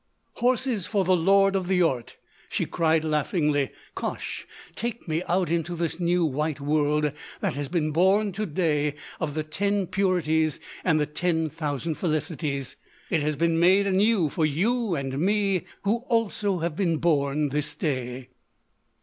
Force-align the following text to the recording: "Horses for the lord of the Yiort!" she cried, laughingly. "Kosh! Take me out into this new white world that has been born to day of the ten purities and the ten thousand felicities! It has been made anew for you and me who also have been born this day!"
"Horses 0.37 0.87
for 0.87 1.05
the 1.05 1.15
lord 1.15 1.55
of 1.55 1.67
the 1.67 1.79
Yiort!" 1.81 2.15
she 2.49 2.65
cried, 2.65 3.03
laughingly. 3.03 3.69
"Kosh! 3.93 4.47
Take 4.73 5.07
me 5.07 5.21
out 5.29 5.51
into 5.51 5.75
this 5.75 5.99
new 5.99 6.25
white 6.25 6.59
world 6.59 7.11
that 7.39 7.53
has 7.53 7.69
been 7.69 7.91
born 7.91 8.31
to 8.31 8.47
day 8.47 8.95
of 9.19 9.35
the 9.35 9.43
ten 9.43 9.85
purities 9.85 10.59
and 10.83 10.99
the 10.99 11.05
ten 11.05 11.51
thousand 11.51 11.99
felicities! 11.99 12.77
It 13.11 13.21
has 13.21 13.35
been 13.35 13.59
made 13.59 13.85
anew 13.85 14.27
for 14.29 14.43
you 14.43 14.95
and 14.95 15.19
me 15.19 15.65
who 15.83 15.97
also 16.09 16.57
have 16.57 16.75
been 16.75 16.97
born 16.97 17.49
this 17.49 17.75
day!" 17.75 18.29